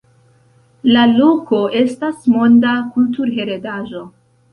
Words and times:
La 0.93 1.01
loko 1.09 1.59
estas 1.81 2.15
monda 2.37 2.73
kulturheredaĵo. 2.95 4.03